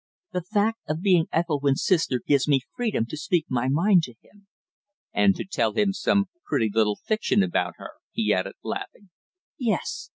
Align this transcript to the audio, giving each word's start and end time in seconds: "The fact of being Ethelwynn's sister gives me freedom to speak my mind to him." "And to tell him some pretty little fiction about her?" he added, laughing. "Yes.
"The 0.31 0.41
fact 0.41 0.79
of 0.87 1.03
being 1.03 1.27
Ethelwynn's 1.31 1.83
sister 1.85 2.19
gives 2.25 2.47
me 2.47 2.61
freedom 2.75 3.05
to 3.05 3.15
speak 3.15 3.45
my 3.49 3.67
mind 3.69 4.01
to 4.05 4.15
him." 4.23 4.47
"And 5.13 5.35
to 5.35 5.45
tell 5.45 5.73
him 5.73 5.93
some 5.93 6.25
pretty 6.43 6.71
little 6.73 6.95
fiction 6.95 7.43
about 7.43 7.75
her?" 7.77 7.91
he 8.11 8.33
added, 8.33 8.55
laughing. 8.63 9.11
"Yes. 9.59 10.09